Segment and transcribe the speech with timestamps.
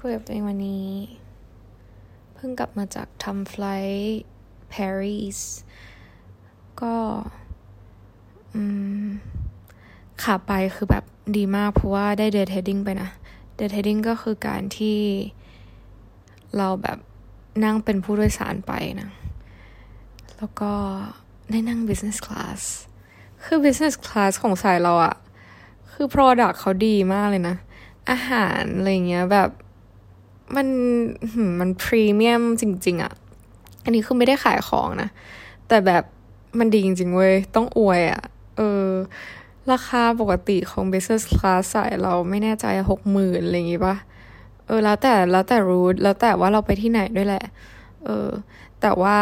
[0.00, 0.88] คุยกับตัวเองวันนี้
[2.34, 4.22] เพิ่งกลับมาจากทำ flight
[4.72, 5.38] ปารีส
[6.80, 6.94] ก็
[10.22, 11.04] ขาไปคือแบบ
[11.36, 13.10] ดีมากเพราะว่าได้ deadheading ไปนะ
[13.56, 14.98] deadheading ก็คือการที่
[16.56, 16.98] เราแบบ
[17.64, 19.10] นั่งเป็นผู้โดยสารไปนะ
[20.36, 20.72] แล้วก็
[21.50, 22.60] ได้นั่ง business class
[23.44, 25.14] คือ business class ของสายเราอะ
[25.92, 27.56] คือ product เขาดีมากเลยนะ
[28.10, 29.50] อาหารอะไรเงี้ยแบบ
[30.54, 30.66] มัน
[31.60, 33.12] มันพรีเมียมจริง ๆอะ
[33.84, 35.08] อันนี้คือไม่ได้ขายของนะ
[35.68, 36.02] แต่แบบ
[36.58, 38.22] มันดีจริง ๆ เว้ย ต้องอวยอะ
[38.56, 38.86] เออ
[39.72, 43.96] ราคาปกติของ business class สายเราไม่แน่ใจหกหมื่นอะไรอย่างงี้ปะ
[44.66, 47.44] เออ แล้วแต่แล้วแต่รูทแล้วแต่ว่าเราไปที่ไหนด้วยแหละ
[48.04, 48.28] เออ
[48.80, 49.18] แต่ว่า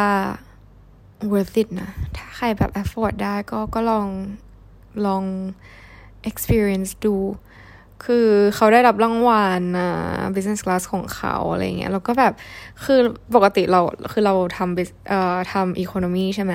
[1.31, 4.09] worth it นะ ถ้าใครแบบ afford ได้ก็ก็ลอง
[5.07, 5.25] ลอง
[6.29, 7.17] experience ดู
[8.05, 9.91] คือเขาได้รับรางวัลนะ
[10.35, 12.33] business class ของเขาอะไรเงี้ยแล้วก็แบบ
[12.85, 12.99] คือ
[13.35, 13.81] ปกติเรา
[14.13, 16.53] คือเราทำเอ่อทำ economy ใช่ไหม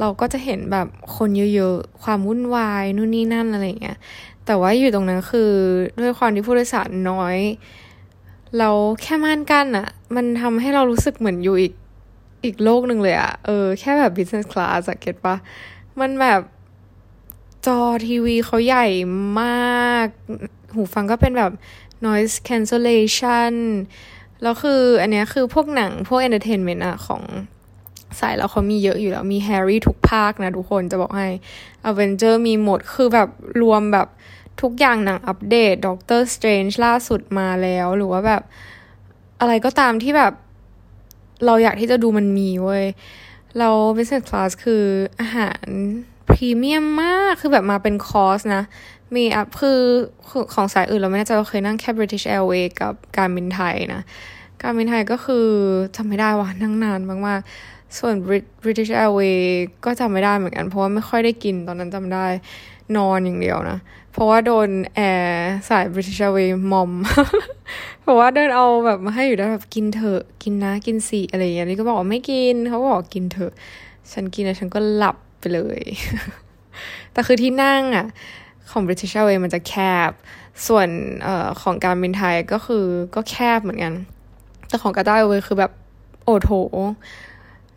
[0.00, 3.98] เราก็จะเห็นแบบคนเยอะๆ ความวุ่นวายนู่นนี่นั่นอะไรเงี้ย
[4.46, 5.50] แต่ว่าอยู่ตรงนั้นคือ
[6.00, 7.36] ด้วยความที่ผู้โดยสารน้อย
[8.58, 8.70] เรา
[9.02, 11.72] แค่ม่านกั้นอะมันทำให้เรารู้สึกเหมือนอยู่อีก
[12.44, 15.36] อีกโลกหนึ่งเลยอะเออแค่แบบ business class อะเก็ตปะ
[16.00, 16.40] มันแบบ
[17.66, 18.86] จอทีวีเขาใหญ่
[19.42, 20.06] มาก
[20.74, 21.52] หูฟังก็เป็นแบบ
[22.06, 23.54] noise cancellation
[24.42, 27.22] แล้วคือ อันนี้คือพวกหนังพวก entertainment อะของ
[28.20, 31.28] สายแล้วเขามีเยอะอยู่แล้ว มีแฮร์รี่ทุกภาคนะทุกคนจะบอกให้
[31.88, 33.28] Avenger มีหมดคือแบบ
[33.62, 34.08] รวมแบบ
[34.62, 38.42] ทุกอย่างหนังอัปเดต Doctor Strange ล่าสุดมาแล้ว หรือว่าแบบ
[39.40, 40.32] อะไรก็ตามที่แบบ
[41.46, 42.84] เราอยากที่จะดูมันมีเว้ย
[43.58, 44.84] เรา business class คือ
[45.20, 45.66] อาหาร
[46.34, 48.62] พรีเมียมมาก คือแบบมาเป็นคอร์สนะ
[49.16, 49.80] มีอัพคือ
[50.54, 54.02] ของสายอื่นเราไม่แน่ใจว่าเคยนั่งแค่ British Airways กับการบินไทยนะ
[54.62, 55.46] การบินไทยก็คือ
[55.96, 58.14] จำไม่ได้ว่านั่งนานมากๆ ส่วน
[58.64, 59.42] British Airways
[59.84, 62.26] ก็จำไม่ได้เหมือนกัน เพราะว่าไม่ค่อยได้กินตอนนั้นจำได้
[62.96, 63.78] นอนอย่างเดียวนะ
[64.12, 66.92] เพราะว่าโดนแอร์สาย British Airways มอม
[68.02, 73.52] เพราะว่าเดินเอาแบบมาให้อยู่ได้แบบกินเถอะ กินนะ กินสีอะไรอย่างนี้ก็บอกว่าไม่กินเขาบอกกินเถอะ
[74.12, 75.80] ฉันกินแล้วฉันก็หลับ ไปเลย
[77.12, 78.06] แต่คือที่นั่งอะ
[78.70, 79.74] ของ British Airways มันจะแค
[80.08, 80.10] บ
[80.66, 80.88] ส่วน
[81.26, 83.92] ออของการบินไทยก็คือก็แคบเหมือนกัน
[84.68, 85.72] แต่ของกาตาร์เวย์คือแบบ
[86.24, 86.50] โอโถ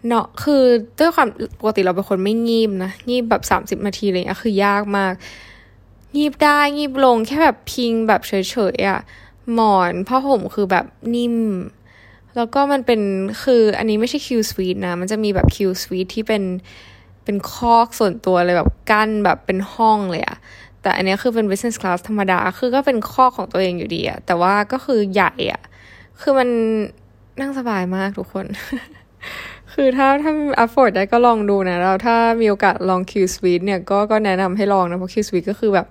[0.08, 0.62] เนาะคือ
[1.00, 1.28] ด้วยความ
[1.60, 5.14] ปกติเราเป็นคนไม่งีบนะ งีบแบบสามสิบนาทีอะไรเงี้ยคือยากมาก
[6.16, 8.34] งีบได้งีบลงแค่แบบพิงแบบเฉ
[8.76, 9.00] ยๆอะ่ะ
[9.54, 11.38] หมอนผ้าห่มคือแบบนิ่ม
[12.36, 13.02] แล้วก็มันเป็น
[13.44, 16.44] คืออันนี้ไม่ใช่คิวสวีทนะ มันจะมีแบบคิวสวีทที่เป็น
[17.26, 20.38] เป็นคอกส่วนตัวเลยแบบกั้นแบบเป็นห้องเลยอะ
[20.82, 25.62] แต่อันนี้คือเป็น business class ธรรมดา คือก็เป็นคอกของตัวเองอยู่ดีอะแต่ว่าก็คือใหญ่อะ
[26.22, 26.50] คือมัน
[27.42, 28.46] นั่งสบายมากทุกคน
[29.74, 30.32] คือถ้าถ้า
[30.64, 35.88] afford ได้ก็ลองดูนะแล้วถ้ามีโอกาสลอง Q Suite เนี่ยก็ก็แนะนำให้ลองนะ เพราะ Q Suite ก็คือแบบ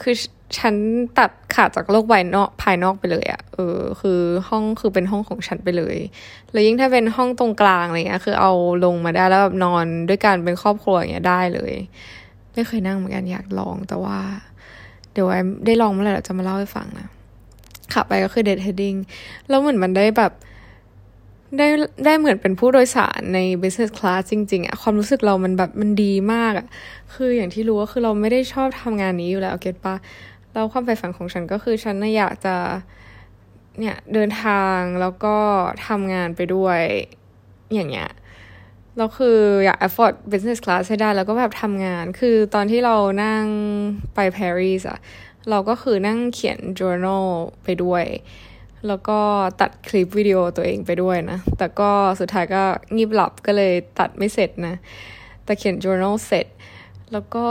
[0.00, 0.14] คือ
[0.58, 0.74] ฉัน
[1.18, 5.96] ตัดขาดจากโลกภายนอกภายนอกไปเลยอะเออ คือห้องคือเป็นห้องของฉันไปเลย
[6.52, 8.52] แล้วยิ่งถ้าเป็นห้องตรงกลางอะไรเงี้ย คือเอา
[8.84, 11.72] ลงมาได้แล้วแบบนอนด้วยกันเป็นครอบครัวอย่างเงี้ยได้เลย
[12.52, 14.18] ไม่เคยนั่งเหมือนกันอยากลองแต่ว่า
[15.12, 17.06] เดี๋ยวไว้ได้ลองเมื่อไหร่เราจะมาเล่าให้ฟังนะ
[17.92, 18.94] ขาไปก็คือ deadheading
[19.48, 20.32] แล้วเหมือนมันได้แบบ
[21.58, 21.66] ได้
[22.04, 26.66] ได้เหมือนเป็นผู้โดยสารใน business class จริง ๆอะความรู้สึกเรามันแบบมันดีมากอะ
[27.14, 29.94] คืออย่างที่รู้ก็คือเราไม่ได้ชอบทำงานนี้อยู่แล้วเก็ตปะ
[30.56, 32.56] แล้วความใฝ่ฝันของฉันก็คือฉันน่ะอยากจะ
[33.78, 35.36] เนี่ยเดินทางแล้วก็
[35.86, 36.80] ทำงานไปด้วย
[37.74, 38.10] อย่างเงี้ย
[38.96, 43.44] เราคืออยาก afford business class ให้ได้แล้วก็แบบทำงาน คือตอนที่เรานั่ง
[44.14, 44.98] ไปปารีสอะ
[45.50, 47.26] เราก็คือนั่งเขียน journal
[47.64, 48.04] ไปด้วย
[48.86, 49.18] แล้วก็
[49.60, 51.90] ตัดคลิปวิดีโอตัวเองไปด้วยนะ แต่ก็
[52.20, 52.62] สุดท้ายก็
[52.96, 54.74] งีบหลับก็เลยตัดไม่เสร็จนะ
[55.44, 56.46] แต่เขียน journal เสร็จ
[57.12, 57.46] แล้วก็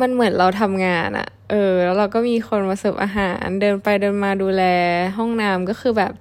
[0.00, 4.62] มันเหมือนเราทำงานอะ เออ แล้วเราก็มีคนมาเสิร์ฟอาหาร เดินไปเดินมาดูแล
[5.16, 6.12] ห้องน้ำก็คือแบบ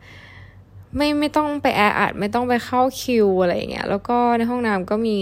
[0.96, 5.20] ไม่ไม่ต้องไปแออัด ไม่ต้องไปเข้าคิวอะไรเงี้ย แล้วก็ในห้องน้ำก็มี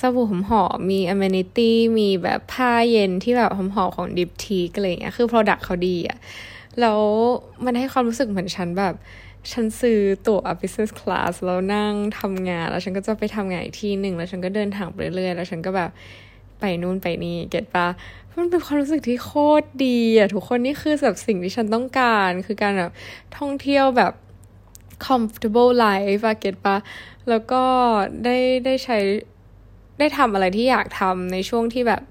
[0.00, 6.18] สบู่หอมหอมมี amenity มีแบบผ้าเย็นที่แบบหอมหอมของ Diptyque อะไรเงี้ย คือ Product เขาดีอะ
[6.80, 7.00] แล้ว
[7.64, 8.94] มันให้ความรู้สึกเหมือนฉันแบบ
[9.52, 15.90] ฉันซื้อตั๋ว business class แล้วนั่งทำงาน แล้วฉันก็จะไปทำงานอีกที่หนึ่ง แล้วฉันก็เดินทางไปเรื่อยๆ แล้วฉันก็แบบ
[16.60, 17.86] ไปนู่นไปนี่ เก็ตปะ
[18.38, 19.32] มันเป็นความรู้สึกที่โค
[19.62, 22.92] ตรดีอะทุกคนนี่คือแบบสิ่งที่ฉันต้องการ คือการแบบ
[23.38, 24.12] ท่องเที่ยวแบบ
[25.06, 26.76] comfortable life อะเก็ตปะ
[27.28, 27.62] แล้วก็
[28.24, 28.98] ได้ได้ใช้
[29.98, 32.02] ได้ทำอะไรที่อยากทำในช่วงที่แบบ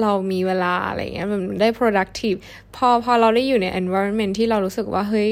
[0.00, 2.38] เรามีเวลาอะไรเงี้ยมันได้ productive
[2.76, 5.30] พอพอเราได้อยู่ใน environment ที่เรารู้สึกว่า เฮ้ย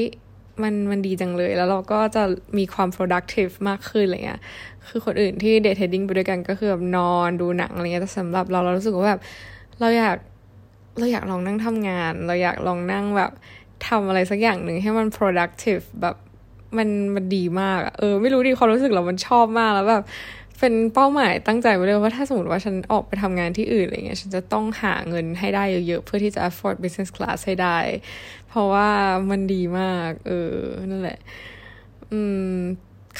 [0.63, 2.23] มันมันดีจังเลย แล้วเราก็จะ
[2.57, 4.41] มีความ productive มากขึ้นอะไรเงี้ย
[4.87, 9.21] คือคนอื่นที่ day trading ไปด้วยกันก็คือแบบนอนดูหนังอะไรเงี้ย แต่สำหรับเราเรารู้สึกว่าแบบ
[9.79, 10.17] เราอยาก
[10.99, 13.31] เราอยากลองนั่งทำงาน เราอยากลองนั่งแบบ
[13.87, 16.15] ทำอะไรสักอย่างหนึ่งให้มัน productive แบบ
[16.77, 20.03] มันมันดีมากเออ ไม่รู้ดิความรู้สึกเรา มันชอบมากแล้วแบบ
[20.59, 27.77] เป็นเป้าหมายตั้งใจไว้เลยว่าถ้าสมมติว่าฉันออกไปทำงานที่อื่นอะไรเงี้ยฉันจะต้องหาเงินให้ได้เยอะๆ เพื่อที่จะ afford business class ให้ได้
[28.49, 28.89] เพราะว่า
[29.29, 30.55] มันดีมาก เออ
[30.91, 31.19] นั่นแหละ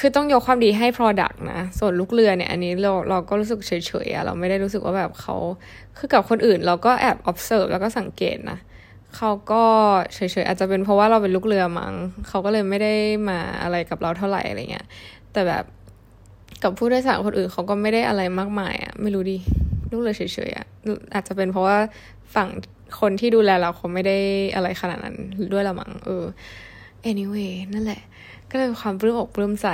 [0.02, 3.72] คือต้องยกความดีให้ product นะ ส่วนลูกเรือเนี่ย อันนี้เราเราก็รู้สึกเฉ
[4.06, 5.36] ยๆอะเราไม่ได้รู้สึกว่าแบบเขา
[5.98, 8.58] คือกับคนอื่นเราก็แอบ observe แล้วก็สังเกตนะ
[9.16, 9.62] เขาก็
[10.14, 11.94] เฉยๆอาจจะเป็นเพราะว่าเราเป็นลูกเรือมัง้ง
[12.28, 12.94] เขาก็เลยไม่ได้
[13.28, 14.86] มาอะไรกับเราเท่าไหร่อะไรเงี้ย
[15.32, 15.64] แต่แบบ
[16.62, 19.38] กับผู้โดยสารคนอื่นเขาก็ไม่ได้อะไรมากมายอะไม่รู้ดิ
[19.90, 20.66] ลูกเรือเฉยๆอะ
[21.14, 21.76] อาจจะเป็นเพราะว่า
[22.34, 22.48] ฝั่ง
[23.00, 24.18] คนที่ดูแลเราเขาไม่ได้
[24.54, 25.16] อะไรขนาดนั้น
[25.52, 26.24] ด้วยละมั้งเออ
[27.10, 28.02] anyway นั่นแหละ
[28.50, 29.68] ก็เลยความปลื้มอกปลื้มใจ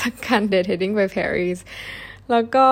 [0.00, 1.60] จากการ deadheading ไปปารีส
[2.30, 2.66] แล้วก็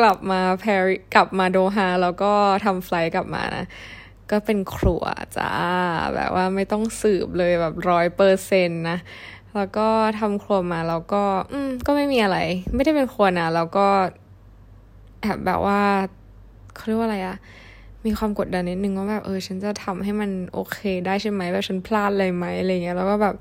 [0.00, 2.32] กลับมาปารีกลับมาโดฮาแล้วก็
[2.64, 3.66] ทำ flight กลับมานะ
[4.30, 5.04] ก็เป็นครัว
[5.36, 5.52] จ้า
[6.14, 8.98] แบบว่าไม่ต้องสืบเลยแบบร้อยเปอร์เซ็นต์นะ
[9.54, 9.88] แล้วก็
[10.18, 11.22] ทำครัวมาแล้วก็
[11.52, 12.38] อืม ก็ไม่มีอะไร
[12.74, 13.86] ไม่ได้เป็นครัวนะแล้วก็
[15.20, 15.80] แอบแบบว่า
[16.74, 17.36] เขาเรียกว่าอะไรอะ
[18.04, 23.34] มีความกดดันนิดนึงว่าแบบเออ ฉันจะทำให้มันโอเค ได้ใช่ไหมแบบฉันพลาดอะไรไหมอะไรเงี้ยแล้วก็แบบ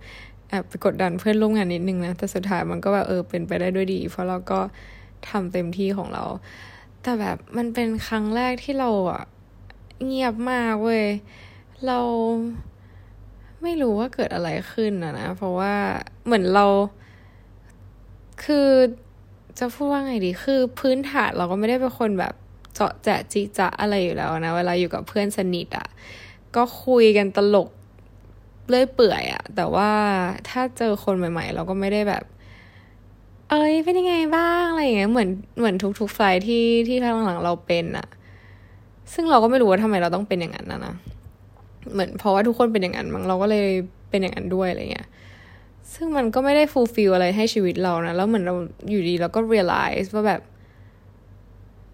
[0.50, 4.60] แอบไปกดดันเพื่อนร่วมงานนิดนึงนะ แต่สุดท้ายมันก็แบบเออเป็นไปได้ด้วยดี เพราะเราก็
[5.30, 6.24] ทำเต็มที่ของเรา
[7.02, 9.24] แต่แบบมันเป็นครั้งแรกที่เราอะ
[10.06, 11.06] เงียบมากเว้ย
[11.86, 12.00] เรา
[13.64, 15.74] ไม่รู้ว่าเกิดอะไรขึ้นนะนะ เพราะว่า
[16.26, 16.66] เหมือนเรา
[18.44, 18.70] คือ
[19.60, 22.34] จะพูดว่าไงดี คือพื้นฐานเราก็ไม่ได้เป็นคนแบบ
[22.74, 25.88] เจาะแจะจิจะอะไรอยู่แล้วนะ เวลาอยู่กับเพื่อนสนิทอะ
[26.56, 27.70] ก็คุยกันตลก
[28.68, 29.90] เลื่อยเปื่อยอะแต่ว่า
[30.50, 32.24] ถ้าเจอคนใหม่ ๆ เราก็ไม่ได้แบบ
[33.50, 35.30] เอ้ยเป็นยังไงบ้างอะไรอย่างเงี้ยเหมือน
[35.60, 38.08] เหมือนทุกๆไฟที่ที่ข้างหลังเราเป็นอะ
[39.14, 40.96] ซึ่งเราก็ไม่รู้ว่าทำไมเราต้องเป็นอย่างนั้นนะนะ
[41.94, 43.68] เหมือนเพราะว่าทุกคนเป็นอย่างนั้นมั้งเราก็เลย
[44.10, 45.08] เป็นอย่างนั้นด้วยอะไรเงี้ย
[45.94, 48.56] ซึ่งมันก็ไม่ได้ฟูลฟิลอะไรให้ชีวิตเรานะ แล้วเหมือนเรา
[48.90, 50.42] อยู่ดีเราก็ realize ว่าแบบ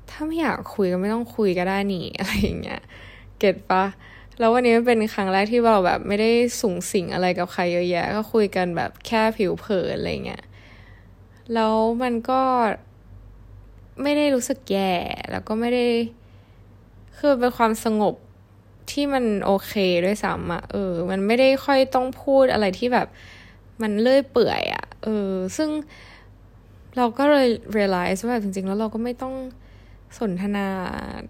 [0.10, 2.81] ถ้าไม่อยากคุยก็ไม่ต้องคุยก็ได้นี่อะไรอย่างเงี้ย
[3.40, 3.84] เก็ตปะ
[4.39, 6.31] แล้ววันนี้เป็นครั้งแรกที่เราแบบไม่ได้
[6.62, 10.44] สูงสิงอะไรกับใครเยอะแยะ ก็คุยกันแบบแค่ผิวเผินอะไรเงี้ย
[11.53, 12.41] แล้วมันก็
[14.01, 14.94] ไม่ได้รู้สึกแย่
[15.31, 15.85] แล้วก็ไม่ได้
[17.18, 18.15] คือเป็นความสงบ
[18.91, 19.74] ที่มันโอเค
[20.06, 23.07] ด้วยซ้ำอะเออ มันไม่ได้ค่อยต้องพูดอะไรที่แบบ
[23.81, 25.69] มันเลื่อยเปื่อยอะเออ ซึ่ง
[26.97, 27.47] เราก็เลย
[27.77, 29.33] realize ว่าจริง ๆ แล้วเราก็ไม่ต้อง
[30.19, 30.68] สนทนา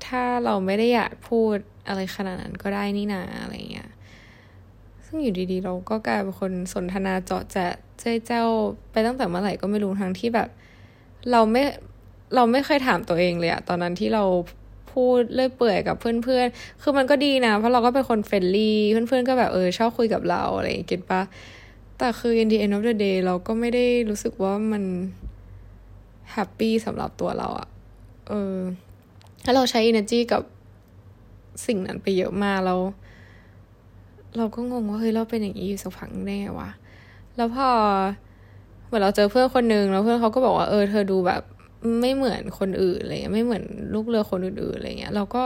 [0.07, 1.55] ถ้าเราไม่ได้อยากพูด
[1.87, 3.89] อะไรขนาดนั้นก็ได้นี่นาอะไรเงี้ย
[5.05, 7.65] ซึ่งอยู่ดีๆ เราก็กลายเป็นคนสนทนาเจ๊าะแจ๊ะ
[7.99, 8.43] เจ๊าะแจ๊ะ
[8.91, 10.49] ไปตั้งแต่เมื่อไหร่ก็ไม่รู้ทั้งที่แบบ
[11.31, 11.63] เราไม่
[12.35, 14.23] เราไม่เคยถามตัวเองเลยอะตอนนั้นที่เรา
[14.93, 21.21] พูดเรื่อยเปื่อยกับเพื่อนๆ คือมันก็ดีนะ เพราะเราก็เป็นคน friendly เพื่อนๆ ก็แบบเออชอบคุยกับเราอะไรอย่างเงี้ยปะ
[21.97, 24.83] แต่คือ in the end of the day เราก็ไม่ได้รู้สึกว่ามัน
[26.31, 27.67] happy สำหรับตัวเราอะ
[28.29, 28.57] เออ
[29.43, 30.41] ถ้าเราใช้ energy กับ
[31.65, 32.79] สิ่งนั้นไปเยอะมากแล้ว
[34.37, 36.69] เราก็งงว่าเฮ้ยเราเป็นอย่างนี้อยู่สักพักแน่วะ
[37.37, 37.69] แล้วพอ
[38.85, 41.41] เหมือนเราเจอเพื่อนคนนึงแล้วเพื่อนเขาก็บอกว่าเออเธอดูแบบ
[42.01, 43.63] ไม่เหมือนคนอื่นอะไรเงี้ยไม่เหมือน
[43.93, 45.43] ลูกเรือคนอื่นๆอะไรเงี้ยเราก็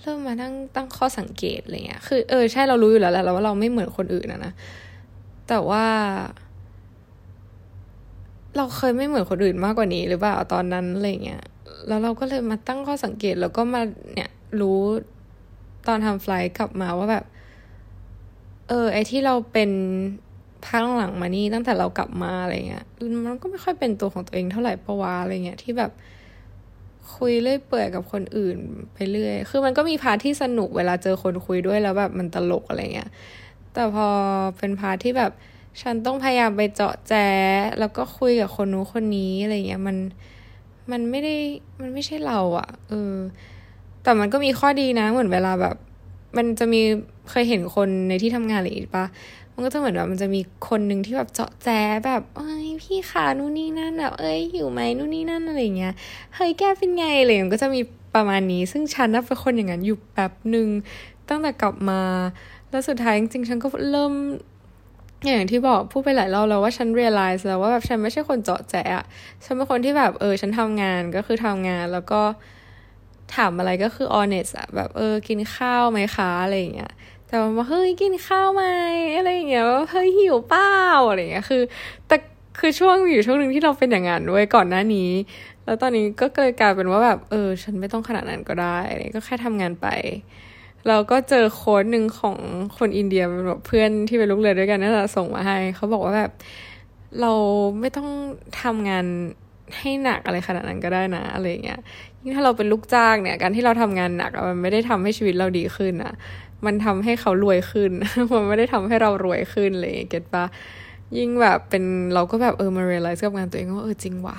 [0.00, 4.52] เริ่มมาตั้งตั้งข้อสังเกตอะไรเงี้ย คือเออใช่เรารู้อยู่แล้วแหละว่าเราไม่เหมือนคนอื่นนะนะ
[5.48, 5.84] แต่ว่า
[8.56, 11.42] เราเคยไม่เหมือนคนอื่นมากกว่านี้หรือเปล่าตอนนั้นอะไรเงี้ย
[11.88, 13.82] แล้วเราก็เลยมาตั้งข้อสังเกตแล้วก็มา
[14.14, 14.80] เนี่ยรู้
[15.86, 17.24] ตอนทำไฟล์กลับมาว่าแบบ
[18.68, 19.70] เออ ไอที่เราเป็น
[20.66, 22.84] พักหลังมานี่ตั้งแต่เรากลับมาอะไรเงี้ย
[23.26, 25.90] มันก็ไม่ค่อยเป็นตัวของตัวเองเท่าไหร่ปะวะอะไรเงี้ยที่แบบ
[27.16, 28.56] คุยเรื่อยเปื่อยกับคนอื่น
[28.94, 33.10] ไปเรื่อย คือมันก็มีพาร์ทที่สนุกเวลาเจอคนคุยด้วยแล้วแบบมันตลกอะไรเงี้ย
[33.72, 34.08] แต่พอ
[34.58, 35.32] เป็น part ที่แบบ
[35.82, 37.28] ฉันต้องพยายามไปเจ๊าะแจ๊ะ
[37.78, 39.96] แล้วก็คุยกับคนนู้นคนนี้อะไรเงี้ยมัน
[40.92, 41.34] มันไม่ได้
[41.80, 43.14] มันไม่ใช่เราอะเออ
[44.02, 45.76] แต่มันก็มีข้อดีนะ เหมือนเวลาแบบ
[46.36, 46.80] มันจะมี
[47.30, 49.04] เคยเห็นคนในที่ทำงานหรือปะ
[49.54, 55.94] มันก็จะเหมือนแบบมันจะมีคนหนึ่งที่แบบเจ๊าะแจ๊ะแบบเอ้ยพี่ขานู่นนี่นั่นแบบเอ้ยหิวไหมนู่นนี่นั่นอะไรเงี้ย
[56.34, 57.80] เฮ้ยแกเป็นไงอะไรมันก็จะมี
[58.14, 60.68] ประมาณนี้ ซึ่งฉันน่ะเป็นคนอย่างนั้นอยู่แบบหนึ่ง
[61.28, 62.02] ตั้งแต่กลับมา
[62.70, 64.12] แล้วสุดท้ายจริงๆฉันก็เริ่ม
[65.26, 69.02] อย่างที่บอกพูดไปหลายรอบแล้วว่าฉัน realize แล้วว่าแบบฉันไม่ใช่คนเจาะแจะ
[69.44, 72.22] ฉันเป็นคนที่แบบเออ ฉันทำงานก็คือทำงานแล้วก็
[73.34, 76.92] ถามอะไรก็คือ honest อะแบบเออ กินข้าวไหมคะอะไรอย่างเงี้ย
[77.26, 78.64] แต่ว่าเฮ้ยกินข้าวไหม
[79.16, 80.72] อะไรอย่างเงี้ยว่าเฮ้ยหิวเปล่า
[81.08, 81.62] อะไรอย่างเงี้ยคือ
[82.08, 82.16] แต่
[82.58, 85.10] คือช่วงอยู่ช่วงหนึ่งที่เราเป็นอย่างนั้นด้วยก่อนหน้านี้
[85.64, 88.78] แล้วตอนนี้ก็เลยกลายเป็นว่าแบบเออ ฉันไม่ต้องขนาดนั้นก็ได้
[89.14, 89.86] ก็แค่ทำงานไป
[90.88, 92.36] เราก็เจอโค้ดหนึ่งของ
[92.78, 96.32] คนอินเดียเป็นแบบเพื่อนที่เป็นลูกเรือด้วยกันนั่นแหละส่งมาให้ เขาบอกว่าแบบ
[97.20, 97.32] เรา
[97.80, 98.08] ไม่ต้อง
[98.62, 99.04] ทำงาน
[99.78, 101.80] ให้หนักอะไรขนาดนั้นก็ได้นะอะไรเงี้ย
[102.22, 106.14] ยิ่งถ้าเราเป็นลูกจ้างเนี่ย การที่เราทำงานหนักมันไม่ได้ทำให้ชีวิตเราดีขึ้นนะ
[106.66, 107.90] มันทำให้เขารวยขึ้น
[108.32, 110.44] มันไม่ได้ทำให้เรารวยขึ้นเลยเก็ตปะ
[111.16, 111.84] ยิ่งแบบเป็น
[112.14, 114.36] เราก็แบบเออมาเรียลไลซ์กับงานตัวเองว่าเออจริงว่ะ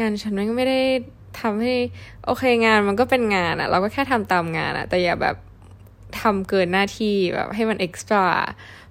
[0.00, 0.80] งานฉันไม่ได้
[1.40, 1.74] ทำให้
[2.24, 5.36] โอเคงานมันก็เป็นงานอะเราก็แค่ทำตามงานอะ แต่อย่าแบบ
[6.20, 8.26] ทำเกินหน้าที่แบบให้มัน extra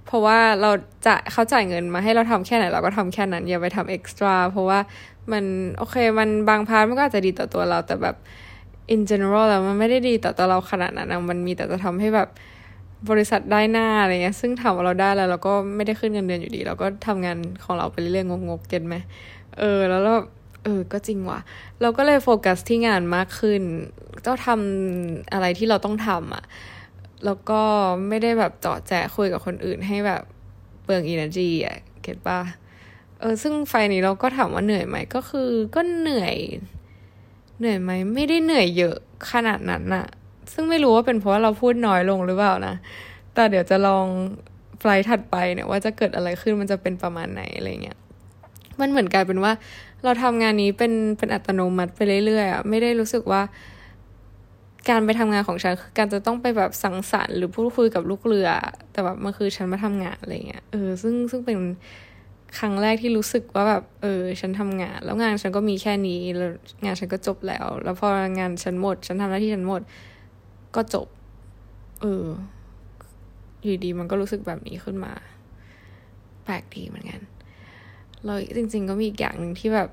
[0.06, 0.72] เพราะว่าเรา
[1.06, 4.80] จะเขาจ่ายเงินมาให้เราทำแค่ไหนเราก็ทำแค่นั้น อย่าไปทำ extra เพราะว่า
[5.32, 5.44] มัน
[5.78, 8.16] โอเคมันบาง part มันก็อาจจะดีต่อตัวเราแต่แบบ
[8.94, 12.30] in general แล้วมันไม่ได้ดีต่อตัวเราขนาดนั้นนะมันมีแต่จะทำให้แบบ
[13.10, 18.96] บริษัทได้หน้าอะไรเงี้ย ซึ่งถามว่าเราได้แล้วเราก็ไม่ได้ขึ้นเงินเดือนอยู่ดี เราก็ทำงานของเราไปเรื่อยๆงกๆ get ไหม
[19.58, 20.16] เออ แล้วเรา
[20.64, 21.40] เออ ก็จริงว่ะ
[21.82, 23.62] เราก็เลยโฟกัสที่งานมากขึ้น
[24.24, 26.44] เจ้าทำอะไรที่เราต้องทำอะ่ะ
[27.26, 27.62] แล้วก็
[28.08, 30.22] ไม่ได้แบบเจ๊าะแจ๊ะคุยกับคนอื่นให้แบบ
[30.84, 32.40] เปลือง energy อะ get ป่ะ
[33.20, 36.36] เออซึ่งไฟนี้เราก็ถามว่าเหนื่อยไหมก็คือก็เหนื่อย
[37.60, 38.96] เหนื่อยไหมไม่ได้เหนื่อยเยอะ
[39.32, 40.06] ขนาดนั้นน่ะ
[40.54, 42.76] ซึ่งไม่รู้ว่าเป็นเพราะว่าเราพูดน้อยลงหรือเปล่านะ
[43.34, 44.06] แต่เดี๋ยวจะลอง
[44.80, 47.98] ไฟล์ถัดไปเนี่ยว่าจะเกิดอะไรขึ้นมันจะเป็นประมาณไหนอะไรเงี้ย
[48.80, 49.52] มันเหมือนกลายเป็นว่า
[50.04, 53.42] เราทำงานนี้เป็นเป็นอัตโนมัติไปเรื่อยๆอะไม่ได้รู้สึกว่า
[54.90, 58.50] การไปทำงานของฉันการจะต้องไปแบบสังสรรค์หรือพูดคุยกับลูกเรือ
[58.92, 61.58] แต่แบบมันคือฉันมาทำงานอะไรเงี้ยเออซึ่งซึ่งเป็น
[62.60, 66.50] ครั้งแรกที่รู้สึกว่าแบบเออ ฉันทำงาน แล้วงานฉันก็มีแค่นี้แล้ว
[66.84, 68.10] งานฉันก็จบแล้ว แล้วพอ
[68.40, 69.82] งานฉันหมด ฉันทำหน้าที่ฉันหมด
[70.76, 71.08] ก็จบ
[72.02, 72.26] เออ
[73.64, 75.14] อยู่ดีมันก็รู้สึกแบบนี้ขึ้นมา
[76.44, 77.22] แปลกดีเหมือนกัน
[78.26, 79.90] แล้วจริง ๆ ก็มีอีกอย่างหนึ่งที่แบบ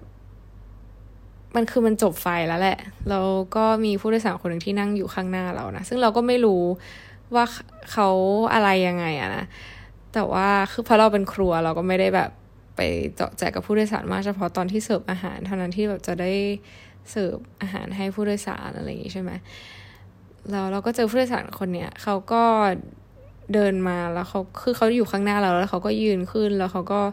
[1.56, 2.78] มันคือมันจบไฟแล้วแหละ
[3.08, 3.26] แล้ว
[3.56, 6.62] ก็มีผู้โดยสารคนหนึ่งที่นั่งอยู่ข้างหน้าเรานะ ซึ่งเราก็ไม่รู้
[7.34, 7.44] ว่า
[7.92, 8.08] เขา
[8.54, 9.44] อะไรยังไงอะนะ
[10.14, 12.30] แต่ว่าคือพอเราเป็นครัวเราก็ไม่ได้แบบ
[12.76, 12.80] ไป
[13.14, 16.32] เจาะแจกับผู้โดยสารมากเฉพาะตอนที่เสิร์ฟอาหาร เท่านั้นที่แบบจะได้
[17.10, 19.30] เสิร์ฟอาหารให้ผู้โดยสารอะไรอย่างงี้ใช่ไหม
[20.50, 22.42] แล้วเราก็เจอผู้โดยสารคนเนี้ยเขาก็
[23.54, 27.00] เดินมาแล้วเขาคือเขาอยู่ข้างหน้าเราแล้วเขาก็ยืนขึ้นแล้วเขาก็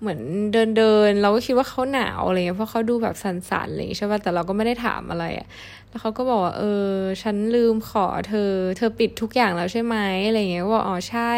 [0.00, 0.20] เหมือน
[0.52, 5.46] เดินเดินเราก็คิดว่าเขาหนาวอะไรเงี้ยเพราะเขาดูแบบสันๆเลยใช่ป่ะแต่เราก็ไม่ได้ถามอะไรอะ่ะ
[5.88, 6.92] แล้วเขาก็บอกว่าเออ
[7.22, 11.32] ฉันลืมขอเธอ เธอปิดทุกอย่างแล้วใช่ไหมอะไรเงี้ยว่าอ๋อใช่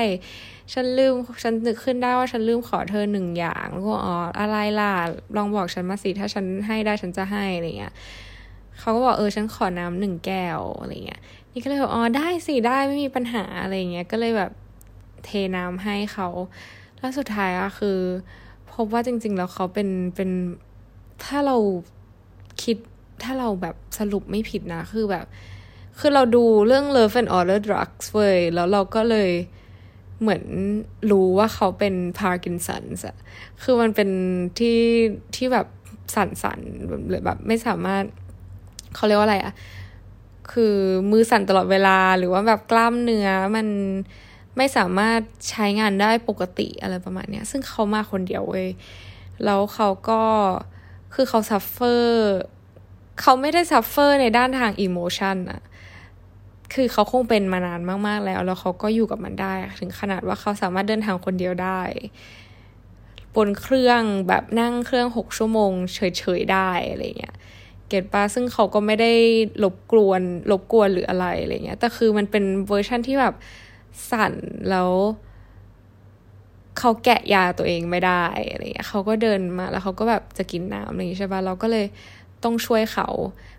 [0.72, 4.92] ฉันลืมฉันนึกขึ้นได้ว่าฉันลืมขอเธอหนึ่งอย่างแล้วก็อ๋ออะไรล่ะ
[5.36, 7.92] ลองบอกฉันมาสิถ้าฉันให้ได้ฉันจะให้อะไรเงี้ย
[8.78, 11.20] เขาก็บอกเออฉันขอน้ำหนึ่งแก้วอะไรเงี้ย
[11.52, 14.50] นี่ก็เลยบอกอ๋อได้สิได้ไม่มีปัญหาอะไรเงี้ยก็เลยแบบ
[15.24, 16.28] เทน้ำให้เขา
[16.98, 17.98] แล้วสุดท้ายอะคือ
[18.74, 20.30] พบว่าจริง ๆ แล้วเขาเป็นเป็น
[21.24, 21.56] ถ้าเรา
[22.62, 22.76] คิด
[23.22, 25.26] ถ้าเราแบบสรุปไม่ผิดนะ คือแบบ
[25.98, 29.30] คือเราดูเรื่อง Love and Order Drugs เว้ยแล้วเราก็เลย
[30.20, 30.42] เหมือน
[31.10, 33.16] รู้ว่าเขาเป็นพาร์กินสันส์อะ
[33.62, 34.10] คือมันเป็น
[34.58, 34.78] ที่
[35.36, 35.66] ที่แบบ
[36.14, 36.60] สั่นสั่น
[37.08, 38.04] หรือแบบไม่สามารถ
[38.94, 39.54] เขาเรียกว่าอะไรอะ
[40.52, 40.74] คือ
[41.10, 43.66] มือสั่นตลอดเวลาหรือว่าแบบกล้ามเนื้อมัน
[44.56, 48.68] ไม่สามารถใช้งานได้ปกติอะไรประมาณเนี้ย ซึ่งเขามาคนเดียวเว้ย
[49.44, 50.22] แล้วเขาก็
[51.14, 52.32] คือเขา suffer
[53.20, 55.62] เขาไม่ได้ suffer ในด้านทาง emotion อะ
[56.74, 61.82] คือเขาคงเป็นมานานมาก ๆ แล้ว แล้วเขาก็อยู่กับมันได้ ถึงขนาดว่าเขาสามารถเดินทางคนเดียวได้
[63.36, 67.36] บนเครื่องแบบนั่งเครื่องหกชั่วโมง เฉย ๆ ได้อะไรเงี้ย
[67.88, 69.12] เกตปะซึ่งเขาก็ไม่ได้
[69.64, 73.34] ลบกวนลบกวนหรืออะไรอะไรเงี้ย แต่คือมันเป็นเวอร์ชั่นที่แบบ
[74.10, 74.34] สั่น
[74.70, 74.90] แล้ว
[76.78, 81.86] เขาแกะยาตัวเองไม่ได้อะไรเงี้ยเขาก็เดินมาแล้วเขาก็แบบจะกินน้ำอะไรอย่างงี้ใช่ปะเราก็เลย
[82.44, 83.08] ต้องช่วยเขา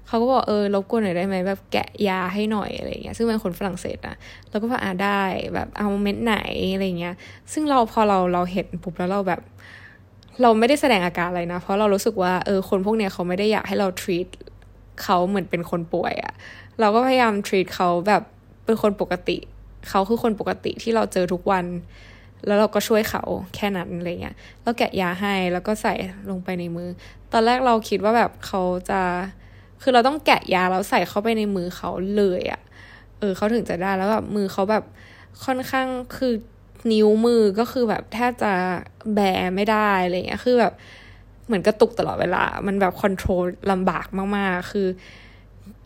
[0.08, 4.16] เขาก็บอกเออรบกวนหน่อยได้ไหมแบบแกะยาให้หน่อยอะไรเงี้ย ซึ่งเป็นคนฝรั่งเศสนะ
[4.50, 5.22] เราก็บอกอ่าได้
[5.54, 6.36] แบบเอาเม็ดไหน
[6.74, 7.16] อะไรเงี้ย
[7.54, 9.42] ซึ่งเราพอเราเราเห็นปุ๊บแล้วเราแบบ
[10.42, 14.28] เราไม่ได้แสดงอาการอะไรนะ เพราะเรารู้สึกว่าเออคนพวกเนี้ยเขาไม่ได้อยากให้เรา treat
[15.04, 16.34] เขาเหมือนเป็นคนป่วยอะ
[16.80, 18.24] เราก็พยายาม treat เขาแบบ
[18.66, 19.38] เป็นคนปกติ
[19.90, 21.66] เขาคือคนปกติที่เราเจอทุกวัน
[22.46, 23.24] แล้วเราก็ช่วยเขา
[23.56, 25.94] แค่นั้นอะไรเงี้ยแล้วแกะยาให้แล้วก็ใส่
[26.30, 26.90] ลงไปในมือ
[27.34, 29.02] ตอนแรกเราคิดว่าแบบเขาจะ
[29.82, 32.62] คือเราต้องแกะยาแล้วใส่เข้าไปในมือเขาเลยอะ่ะ
[33.20, 34.84] เออเขาถึงจะได้แล้วแบบมือเขาแบบ
[35.46, 35.88] ค่อนข้าง
[36.18, 36.34] คือ
[36.92, 38.54] นิ้วมือก็คือแบบแทบจะ
[39.16, 39.20] แบ
[39.56, 40.74] ไม่ได้อะไรเงี้ยคือแบบ
[41.48, 44.88] เหมือนกระตุกตลอดเวลา มันแบบ control ลำบากมากๆ คือ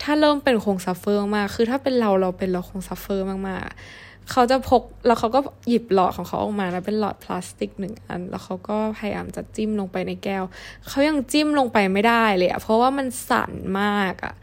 [0.02, 10.44] ถ้าเริ่มเป็นคง suffer มาก คือถ้าเป็นเราเราเป็นเราคง suffer มากๆ เขาจะพกแล้วเขาก็หยิบหลอดของเขาออกมาแล้วเป็นหลอดพลาสติกหนึ่งอัน แล้วเขาก็พยายามจะจิ้มลงไปในแก้ว
[10.88, 14.34] เขายังจิ้มลงไปไม่ได้เลยอะเพราะว่ามันสั่นมากอะ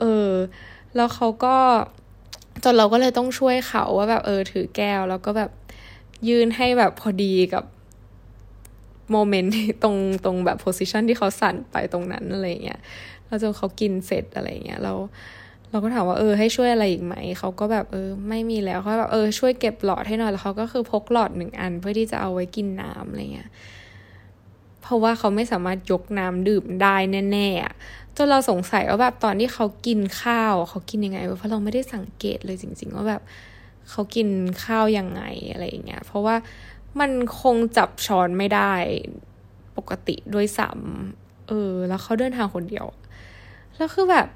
[0.00, 0.30] เออ
[0.96, 1.56] แล้วเขาก็
[2.64, 5.50] จนเราก็เลยต้องช่วยเขาว่าแบบเออถือแก้ว แล้วก็แบบ
[6.28, 7.64] ยืนให้แบบพอดีกับ
[9.10, 12.80] moment ตรงตรงแบบ position ที่เขาสั่นไปตรงนั้นอะไรเงี้ย
[13.28, 14.94] แล้วจนเขากินเสร็จอะไรเงี้ยเรา
[15.70, 23.50] เราก็ถามว่าเออให้ช่วยอะไรอีกไหมเขาก็แบบเออ ไม่มีแล้วเขาแบบเออช่วยเก็บหลอดให้หน่อยแล้วเขาก็คือพกหลอดหนึ่งอัน เพื่อที่จะเอาไว้กินน้ำอะไรเงี้ย
[24.82, 26.96] เพราะว่าเขาไม่สามารถยกน้ำดื่มได้
[27.32, 33.22] แน่ๆจนเราสงสัยว่าแบบตอนที่เขากินข้าวเขากินยังไงเพราะเราไม่ได้สังเกตเลยจริง ๆ ว่าแบบ
[33.90, 34.28] เขากิน
[34.64, 36.36] ข้าวยังไงอะไรอย่างเงี้ย เพราะว่า
[37.00, 38.72] มันคงจับช้อนไม่ได้
[39.76, 42.86] ปกติด้วยซ้ำ เออ แล้วเขาเดินทางคนเดียว
[43.76, 44.26] แล้วคือแบบ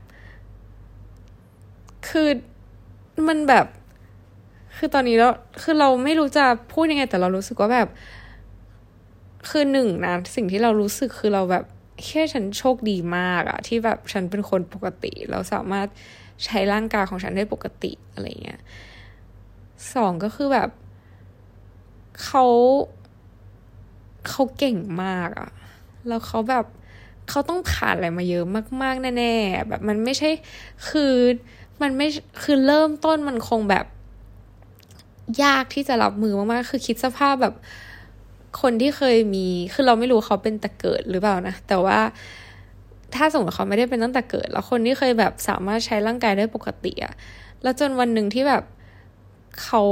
[2.08, 2.28] คือ
[3.28, 3.66] มันแบบ
[4.76, 5.28] คือตอนนี้เรา
[5.62, 7.88] คือเราไม่รู้จะพูดยังไง แต่เรารู้สึกว่าแบบ
[9.48, 11.64] คือหนึ่งนะสิ่งที่เรารู้สึกคือเราแบบ
[12.06, 15.88] แค่ฉันโชคดีมากอะที่แบบฉันเป็นคนปกติ เราสามารถ
[16.44, 18.60] ใช้ร่างกายของฉันได้ปกติอะไรเงี้ย
[19.94, 20.68] สองก็คือแบบ
[22.24, 22.44] เขา
[24.28, 25.50] เขาเก่งมากอะ
[26.08, 26.66] แล้วเขาแบบ
[27.30, 28.44] เขาต้องผ่านอะไรมาเยอะ
[28.82, 30.30] มาก ๆ แน่ๆแบบมันไม่ใช่
[30.88, 31.14] คือ
[31.82, 32.08] มันไม่
[32.42, 33.86] คือเริ่มต้นมันคงแบบ
[35.42, 37.54] ยากที่จะรับมือมากๆคือคิดสภาพแบบ
[38.60, 41.98] คนที่เคยมีคือเราไม่รู้เขาเป็นต่เกิดหรือเปล่านะแต่ว่า
[43.14, 47.14] ถ้าสมมติเขาไม่ได้เป็นตั้งแต่เกิด แล้วคนที่เคยแบบสามารถใช้ร่างกายได้ปกติอะ
[47.62, 48.62] แล้วจนวันหนึ่งที่แบบ
[49.62, 49.82] เขา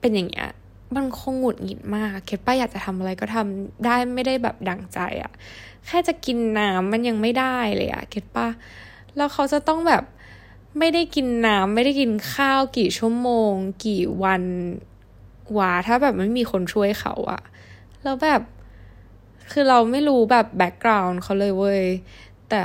[0.00, 0.48] เป็นอย่างเงี้ย
[0.96, 5.32] มันคงหงุดหงิดมาก เคทป้าอยากจะทำอะไรก็ทำได้ไม่ได้แบบดังใจอะ
[5.86, 8.46] แค่จะกินน้ำมันยังไม่ได้เลยอะเคทป้า
[9.16, 10.04] แล้วเขาจะต้องแบบ
[10.78, 13.52] ไม่ได้กินน้ำไม่ได้กินข้าวกี่ชั่วโมง
[13.86, 14.42] กี่วัน
[15.58, 17.42] วาถ้าแบบไม่มีคนช่วยเขาอะ
[18.02, 18.42] แล้วแบบ
[19.50, 21.84] คือเราไม่รู้แบบแบ็กกราวน์เขาเลยเว้ย
[22.50, 22.62] แต่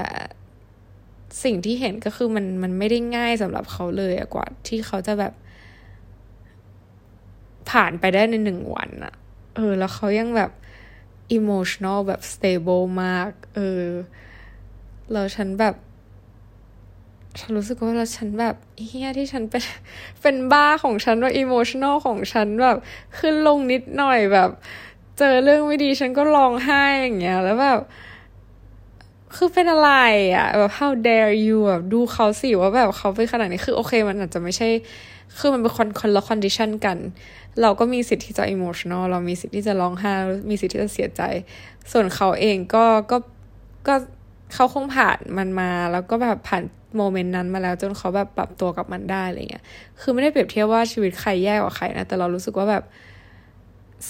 [1.44, 5.34] สิ่งที่เห็นก็คือมันมันไม่ได้ง่ายสำหรับเขาเลยกว่าที่เขาจะแบบ
[7.70, 9.14] ผ่านไปได้ในหนึ่งวันอะ
[9.56, 10.52] เออ แล้วเขายังแบบ
[11.38, 13.84] emotional แบบ stable มาก เออ
[15.12, 15.76] แล้วฉันแบบ
[17.40, 19.64] ฉันรู้สึกว่าเราฉันแบบเฮียที่ฉันเป็น
[20.22, 22.78] เป็นบ้าของฉันว่า emotional ของฉันแบบ
[23.18, 24.50] ขึ้นลงนิดหน่อยแบบ
[25.18, 27.80] เจอเรื่องไม่ดีฉันก็ร้องไห้อย่างเงี้ย แล้วแบบ
[29.36, 29.92] คือเป็นอะไร
[30.36, 34.68] อะ่ะ แบบ how dare you แบบดูเขาสิว่าแบบเขาเป็นขนาดนี้ คือโอเคมันอาจจะไม่ใช่
[35.38, 36.98] คือมันเป็นคนคนละ condition กัน
[37.62, 40.14] เราก็มีสิทธิ์ที่จะ emotional เรามีสิทธิ์ที่จะร้องไห้
[40.50, 41.22] มีสิทธิ์ที่จะเสียใจ
[41.92, 43.18] ส่วนเขาเองก็ก็
[43.88, 43.96] ก็
[44.54, 46.64] เขาคงผ่านมันมา แล้วก็แบบผ่าน
[46.98, 49.64] โมเมนต์นั้นมาแล้วจนเขาแบบปรับตัวกับมันได้อะไรเงี้ย
[50.02, 52.84] คือไม่ได้เปรียบเทียบว่าชีวิตใครแย่กว่าใครนะแต่เรารู้สึกว่าแบบ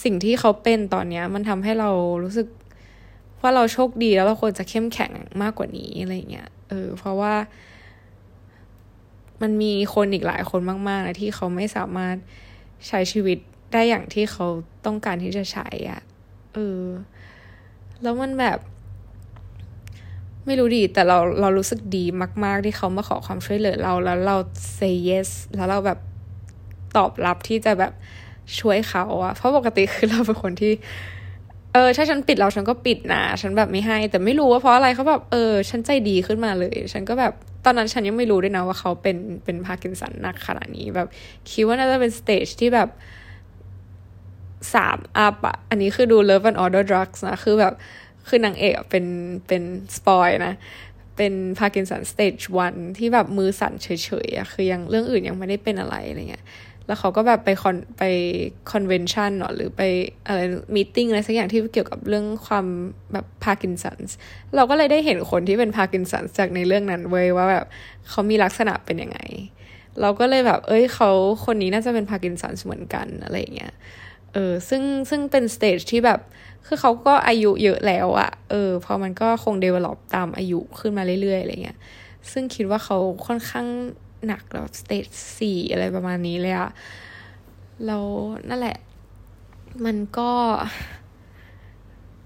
[0.03, 1.89] สิ่งที่เขาเป็นตอนเนี้ย มันทำให้เรา
[2.23, 2.47] รู้สึก
[3.41, 7.34] ว่าเราโชคดีแล้วเราควรจะเข้มแข็งมากกว่านี้อะไรเงี้ยเออเพราะว่า
[9.41, 12.15] มันมีคนอีกหลายคนมากๆนะที่เขาไม่สามารถ
[12.88, 13.38] ใช้ชีวิต
[13.73, 14.45] ได้อย่างที่เขา
[14.85, 16.01] ต้องการที่จะใช้อะ่ะ
[16.53, 16.83] เออ
[18.01, 18.59] แล้วมันแบบ
[20.45, 22.05] ไม่รู้ดี แต่เราเรารู้สึกดี
[22.43, 24.38] มาก ๆ ที่เขามาขอความช่วยเหลือเราแล้วเรา
[24.77, 25.99] say yes แล้วเราแบบ
[26.95, 27.93] ตอบรับที่จะแบบ
[28.59, 30.73] ช่วยเขาอะเพราะปกติคือเราเป็นคนที่
[31.73, 37.33] เออ ถ้าฉันปิดเราฉันก็ปิดนะ ฉันแบบไม่ให้ แต่ไม่รู้ว่าเพราะอะไรเขาแบบ เออ ฉันใจดีขึ้นมาเลย ฉันก็แบบ
[37.65, 41.08] ตอนนั้นฉันยังไม่รู้ด้วยนะว่าเขาเป็นเป็นพาร์กินสันหนักขนาดนี้แบบ
[41.51, 42.89] คิดว่าน่าจะเป็น stage ที่แบบ
[44.73, 47.73] สาม up อะอันนี้คือดู Love and Other Drugs นะ คือแบบ
[48.28, 49.06] คือนางเอกเป็น
[49.47, 49.63] เป็น
[49.95, 50.54] spoil นะ
[51.17, 53.88] เป็นพาร์กินสัน stage one ที่แบบมือสั่นเฉ
[54.25, 56.45] ยๆอะคือยังเรื่องอื่นยังไม่ได้เป็นอะไรอะไรเงี้ย
[56.88, 58.04] แล้วเขาก็แบบไป con ไป
[58.71, 59.82] convention เนาะหรือไป
[60.28, 60.39] อะไร
[60.75, 62.65] meeting อะไรสักอย่างที่เกี่ยวกับเรื่องความ
[63.13, 64.15] แบบพาร์กินสันส์
[64.56, 67.65] เราก็เลยได้เห็นคนที่เป็นพาร์กินสันส์จากในเรื่องนั้นเว้ยว่าแบบ
[68.10, 69.19] เขามีลักษณะเป็นยังไง
[70.02, 71.10] เราก็เลยแบบ เอ้ยเขา
[71.45, 73.74] คนนี้น่าจะเป็นพาร์กินสันส์เหมือนกันอะไรเงี้ย
[74.34, 76.19] เออซึ่งซึ่งเป็น stage ที่แบบ
[76.67, 81.78] คือเขาก็อายุเยอะแล้วอะเออพอมันก็คง develop ตามอายุขึ้นมาเรื่อยๆอะไรเงี้ย
[82.32, 83.67] ซึ่งคิดว่าเขาค่อนข้าง
[84.27, 86.71] หนักแบบ stage สี่อะไรประมาณนี้เลยอะ
[87.85, 88.05] แล้ว
[88.49, 88.77] นั่นแหละ
[89.85, 90.31] มันก็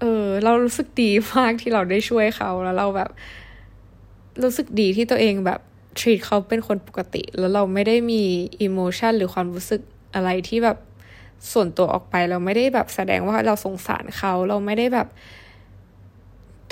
[0.00, 3.10] เออ เรารู้สึกดีมากที่เราได้ช่วยเขาแล้วเราแบบ
[4.42, 5.60] รู้สึกดีที่ตัวเองแบบ
[5.98, 8.22] treat เขาเป็นคนปกติ แล้วเราไม่ได้มี
[8.62, 9.80] อิโมชันหรือความรู้สึก
[10.14, 10.78] อะไรที่แบบ
[11.52, 15.08] ส่วนตัวออกไป เราไม่ได้แบบแสดงว่าเราสงสารเขา เราไม่ได้แบบ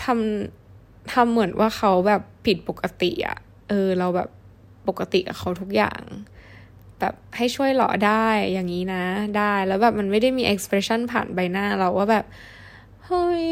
[0.03, 3.39] ทำทำเหมือนว่าเขาแบบผิดปกติอะ
[3.69, 4.29] เออ เราแบบ
[4.89, 6.03] ปกติกับเขาทุกอย่าง
[7.01, 9.05] แบบให้ช่วยหล่อได้อย่างนี้นะ
[9.37, 12.25] ได้แล้วแบบมันไม่ได้มี expression ผ่านใบหน้าเราว่าแบบ
[13.07, 13.49] เฮ้ย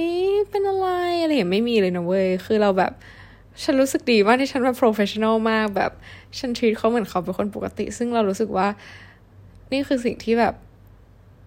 [0.50, 0.88] เป็นอะไร
[1.22, 2.92] อะไรอย่างไม่มีเลยนะเว้ยคือเราแบบ
[3.62, 5.92] ฉันรู้สึกดีมากที่ฉันแบบ professional มากแบบ
[6.38, 8.68] ฉันทีเขาเหมือนเขาเป็นคนปกติ ซึ่งเรารู้สึกว่า
[9.72, 10.54] นี่คือสิ่งที่แบบ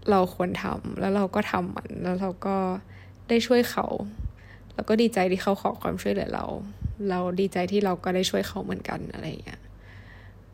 [0.09, 2.57] เราควรทำแล้วเราก็ทำมัน แล้วเราก็
[3.29, 3.85] ได้ช่วยเขา
[4.73, 6.45] แล้วก็ดีใจที่เขาขอความช่วยเหลือเรา
[7.09, 9.59] เราดีใจที่เราก็ได้ช่วยเขาเหมือนกันอะไรอย่างเงี้ย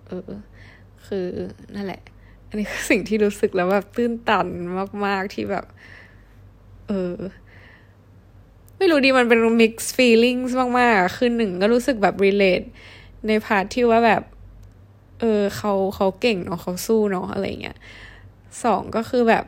[0.08, 0.32] เออ
[1.08, 1.28] คือ
[1.76, 2.02] นั่นแหละ
[2.50, 4.48] อันนี้คือสิ่งที่รู้สึกแล้วแบบตื้นตัน
[5.06, 5.66] มาก ๆ ที่แบบ
[6.88, 7.16] เออ
[8.78, 12.68] ไม่รู้ดีมันเป็น mix feelings มาก ๆ คือหนึ่งก็รู้สึกแบบ relate
[13.28, 14.24] ในพาร์ทที่ว่าแบบ
[15.20, 17.78] เออเขาเขาเก่งเนาะเขาสู้เนาะอะไรเงี้ย
[18.64, 19.46] สองก็คือแบบ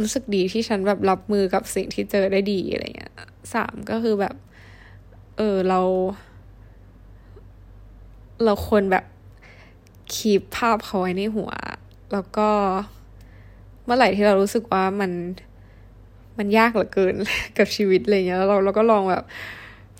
[0.00, 3.14] รู้สึกดีที่ฉันแบบรับมือกับสิ่งที่เจอได้ดีอะไรเงี้ย
[3.54, 4.34] สามก็คือแบบ
[5.36, 5.80] เออเรา
[8.44, 9.04] เราควรแบบ
[10.14, 11.50] keep ภาพเขาไว้ในหัว
[12.12, 12.48] แล้วก็
[13.84, 15.10] เมื่อไหร่ที่เรารู้สึกว่ามัน
[16.38, 17.14] มันยากเหลือเกิน
[17.58, 19.24] กับชีวิตอะไรเงี้ยแล้วเราเราก็ลองแบบ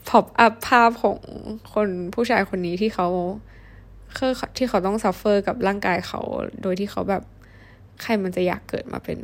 [0.08, 1.18] pop up ภาพของ
[1.72, 3.08] คนผู้ชายคนนี้ที่เขา
[4.16, 6.20] คือที่เขาต้อง suffer กับร่างกายเขา
[6.62, 7.22] โดยที่เขาแบบ
[8.02, 9.18] ใครมันจะอยากเกิดมาเป็น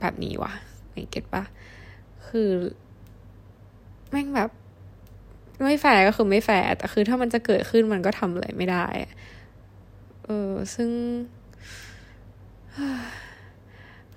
[0.00, 0.52] แบบนี้วะ
[0.90, 1.42] ไม่ get ปะ
[2.28, 2.50] คือ
[4.10, 4.50] แม่งแบบ
[5.62, 8.86] ไม่แฟร์ก็คือไม่แฟร์แต่คือถ้ามันจะเกิดขึ้นมันก็ทำอะไรไม่ได้
[10.24, 10.90] เออ ซึ่ง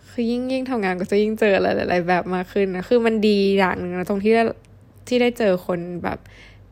[0.10, 4.34] คือยิ่งยิ่งทำงานก็จะยิ่งเจออะไรหลายแบบมากขึ้นนะคือมันดีอย่างหนึ่งนะตรงที่
[5.08, 6.20] ที่ได้เจอคนแบบ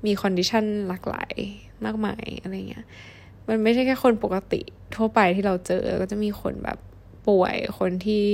[0.06, 1.36] มี condition หลากหลาย
[1.86, 2.86] มากมายอะไรเงี้ย
[3.48, 4.62] มันไม่ใช่แค่คนปกติ
[4.96, 6.78] ทั่วไปที่เราเจอ ก็จะมีคนแบบ
[7.28, 8.26] ป่วย คนที่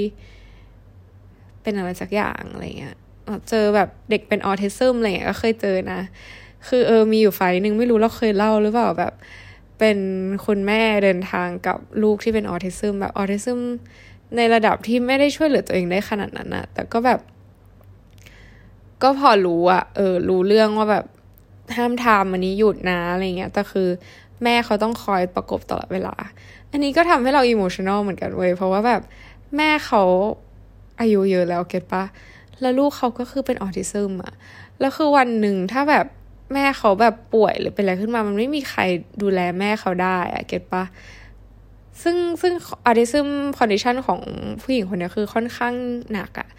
[1.61, 2.95] เป็นอะไรสักอย่างอะไรเงี้ย
[3.49, 5.99] เจอแบบเด็กเป็นออทิซึมอะไรเงี้ยก็เคยเจอนะ
[6.67, 9.13] คือเออมีอยู่ไฟหนึ่งไม่รู้เราเคยเล่าหรือเปล่าแบบ
[9.79, 9.97] เป็น
[10.45, 13.59] คุณแม่เดินทางกับลูกที่เป็นออทิซึมแบบออทิซึม
[14.35, 17.19] ในระดับที่ไม่ได้ช่วยเหลือตัวเองได้ขนาดนั้นนะแต่ก็แบบ
[19.03, 21.05] ก็พอรู้อะเออ รู้เรื่องว่าแบบ
[21.75, 23.87] ห้ามทำอันนี้หยุดนะอะไรเงี้ยแต่คือ
[24.43, 26.15] แม่เขาต้องคอยประกบตลอดเวลา
[26.71, 29.01] อันนี้ก็ทำให้เรา emotional เหมือนกันเว้ยเพราะว่าแบบ
[29.57, 30.03] แม่เขา
[30.99, 32.03] อายุเยอะแล้ว get ปะ
[32.61, 34.33] แล้วลูกเขาก็คือเป็น autism อะ
[34.79, 36.05] แล้วคือวันหนึ่งถ้าแบบ
[36.53, 38.81] แม่เขาแบบป่วยหรือเป็นอะไรขึ้นมา มันไม่มีใคร
[39.21, 40.83] ดูแลแม่เขาได้อะ get ปะ
[42.01, 42.53] ซึ่งซึ่ง
[42.85, 44.19] autism condition ของ
[44.61, 45.73] ผู้หญิงคนนี้คือค่อนข้าง
[46.11, 46.49] หนักอะ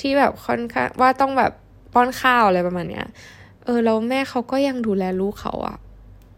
[0.00, 1.52] ที่แบบค่อนข้างว่าต้องแบบ
[1.92, 3.06] ป้อนข้าวอะไรประมาณเนี้ย
[3.64, 5.76] เออแล้วแม่เขาก็ยังดูแลลูกเขาอะ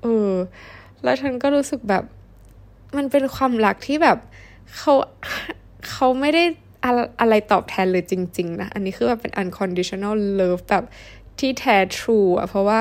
[0.03, 0.31] เออ
[1.03, 2.05] แล้วฉันก็รู้สึกแบบ
[2.97, 4.19] มันเป็นความรักที่แบบ
[4.77, 4.93] เขา
[5.91, 6.45] เขาไม่ได้
[7.21, 10.85] อะไรตอบแทนเลยจริง ๆ นะ อันนี้คือแบบเป็น unconditional love แบบ
[11.39, 12.79] ที่แท้ true อะเพราะว่า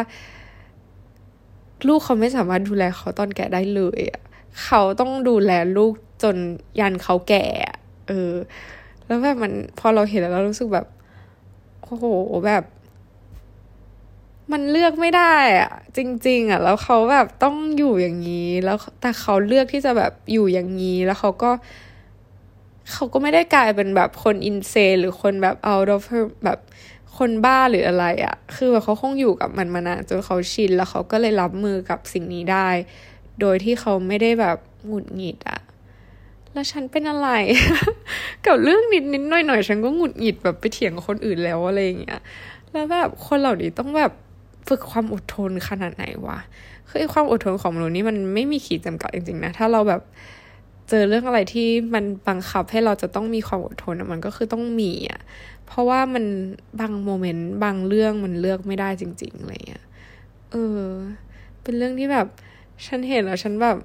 [1.87, 4.21] ลูกเขาไม่สามารถดูแลเขาตอนแก่ได้เลยอะ
[4.63, 6.35] เขาต้องดูแลลูกจน
[6.79, 7.45] ยันเขาแก่
[8.07, 8.33] เออ
[9.05, 10.87] แล้วแบบมันพอเราเห็นแล้วเรารู้สึกแบบ
[11.83, 12.05] โอ้โห
[12.47, 12.63] แบบ
[14.51, 21.51] มันเลือกไม่ได้อะจริง ๆอะแล้วเขาแบบต้องอยู่อย่างนี้ แล้วแต่เขาเลือกที่จะแบบอยู่อย่างนี้ แล้วเขาก็
[22.91, 26.59] เขาก็ไม่ได้กลายเป็นแบบคนอินเซหรือคนแบบ out of her แบบ
[27.17, 32.69] คนบ้าหรืออะไรอะ่ะ คือแบบเขาคงอยู่กับมันมานานจนเขาชินแล้วเขาก็เลยรับมือกับสิ่งนี้ได้
[33.41, 35.59] โดยที่เขาไม่ได้แบบหงุดหงิดอะ่ะ
[36.53, 37.29] แล้วฉันเป็นอะไร
[38.45, 42.19] กับเรื่องนิดนิดหน่อยหน่อยฉันก็หงุดหงิดแบบไปเถียงคนอื่นแล้วอะไรอย่างเงี้ย
[42.71, 44.11] แล้วแบบคนเหล่านี้ต้องแบบ
[44.67, 46.39] ฝึกความอดทนขนาดไหนวะ
[46.89, 50.01] คือความอดทนของมนุษย์นี่มันไม่มีขีดจำกัดจริงๆนะ ถ้าเราแบบ
[50.89, 55.21] เจอเรื่องอะไรที่มันบังคับให้เราจะต้องมีความอดทนมันก็คือต้องมีอะ
[55.65, 56.25] เพราะว่ามัน
[56.79, 59.85] บางโมเมนต์บางเรื่องมันเลือกไม่ได้จริง ๆอะไรเงี้ย
[60.51, 60.79] เออ
[61.61, 62.27] เป็นเรื่องที่แบบ
[62.85, 63.77] ฉันเห็นแล้วฉันแบบ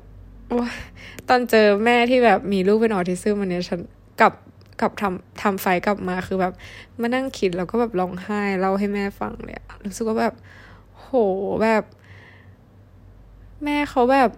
[1.28, 3.80] ตอนเจอแม่ที่แบบมีลูกเป็นออทิซึมมันเนี้ยฉัน
[4.20, 4.32] กับ
[4.80, 6.52] กับทำทำไฟกลับมาคือแบบ
[7.00, 9.56] มานั่งคิดแล้วก็แบบร้องไห้เล่าให้แม่ฟังเลย
[9.86, 10.34] รู้สึกว่าแบบ
[10.98, 11.10] โห
[11.62, 11.84] แบบ
[13.64, 14.30] แม่เขาแบบ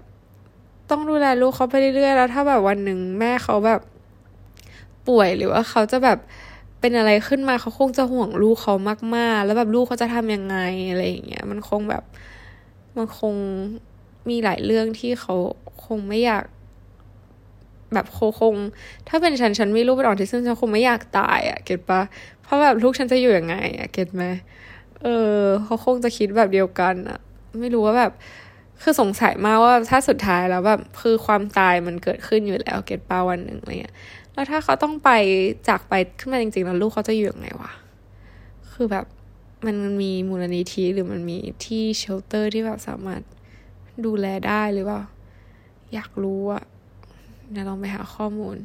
[0.90, 3.80] ต้องดูแลลูกเขาไปเรื่อยๆ แล้วถ้าแบบวันหนึ่งแม่เขาแบบ
[5.08, 6.18] ป่วยหรือว่าเขาจะแบบ
[6.80, 8.74] เป็นอะไรขึ้นมาเขาคงจะห่วงลูกเขา
[9.16, 10.56] มากๆ แล้วแบบลูกเขาจะทำยังไง
[10.90, 12.02] อะไรอย่างเงี้ย มันคงแบบ
[12.96, 13.34] มันคง
[14.28, 15.34] มีหลายเรื่องที่เขา
[15.84, 16.44] คงไม่อยาก
[17.94, 18.56] แบบโคคง
[19.08, 22.00] ถ้าเป็นฉันฉันมีลูกเป็นออทิซึมฉันคงไม่อยากตายอะ่ะ เก็ตปะ
[22.42, 24.24] เพราะแบบลูกฉันจะอยู่ยังไงอะ่ะ เก็ตไหม
[25.02, 27.18] เออเขาคงจะคิดแบบเดียวกันอะ่ะ
[27.60, 28.12] ไม่รู้ว่าแบบ
[28.82, 33.94] คือสงสัยมากว่าถ้าสุดท้ายแล้วแบบคือความตายมันเกิดขึ้นอยู่แล้วเกตป้าวันหนึ่งอะไรเงี้ย
[34.32, 35.10] แล้วถ้าเขาต้องไป
[35.68, 37.72] จากไปขึ้นมาจริงๆแล้วลูกเขาจะอยู่ยังไงวะ
[38.72, 39.06] คือแบบ
[39.66, 43.22] มันมีมูลนิธิหรือมันมีที่เชลเตอร์ที่แบบสามารถ
[44.04, 45.02] ดูแลได้หรือเปล่า
[45.92, 46.64] อยากรู้อะ
[47.50, 48.56] เดี๋ยวลองไปหาข้อมูล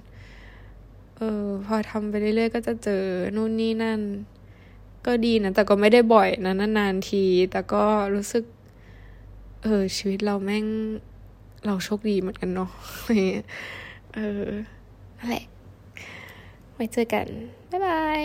[1.18, 3.04] เออ พอทำไปเรื่อยๆก็จะเจอ
[3.36, 4.00] นู่นนี่นั่น
[5.06, 7.84] ก็ดีนะ แต่ก็ไม่ได้บ่อยนะนานๆที แต่ก็
[8.16, 8.44] รู้สึก
[9.68, 10.66] เออ ชีวิตเราแม่ง
[11.66, 12.70] เราโชคดีเหมือนกันเนาะ
[14.16, 14.50] เออ
[15.18, 15.46] นั่นแหละ
[16.74, 17.28] ไว้เจอกัน
[17.72, 18.24] บ๊ายบาย